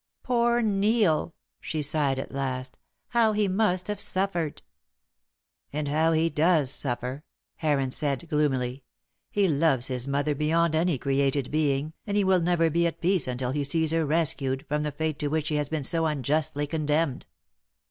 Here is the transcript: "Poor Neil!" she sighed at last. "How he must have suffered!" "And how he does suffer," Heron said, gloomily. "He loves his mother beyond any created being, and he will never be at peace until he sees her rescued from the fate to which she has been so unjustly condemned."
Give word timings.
"Poor 0.23 0.63
Neil!" 0.63 1.35
she 1.59 1.83
sighed 1.83 2.17
at 2.17 2.31
last. 2.31 2.79
"How 3.09 3.33
he 3.33 3.47
must 3.47 3.85
have 3.87 3.99
suffered!" 3.99 4.63
"And 5.71 5.87
how 5.87 6.11
he 6.13 6.27
does 6.27 6.71
suffer," 6.71 7.23
Heron 7.57 7.91
said, 7.91 8.27
gloomily. 8.27 8.83
"He 9.29 9.47
loves 9.47 9.89
his 9.89 10.07
mother 10.07 10.33
beyond 10.33 10.73
any 10.73 10.97
created 10.97 11.51
being, 11.51 11.93
and 12.07 12.17
he 12.17 12.23
will 12.23 12.41
never 12.41 12.71
be 12.71 12.87
at 12.87 12.99
peace 12.99 13.27
until 13.27 13.51
he 13.51 13.63
sees 13.63 13.91
her 13.91 14.03
rescued 14.03 14.65
from 14.67 14.81
the 14.81 14.91
fate 14.91 15.19
to 15.19 15.27
which 15.27 15.45
she 15.45 15.57
has 15.57 15.69
been 15.69 15.83
so 15.83 16.07
unjustly 16.07 16.65
condemned." 16.65 17.27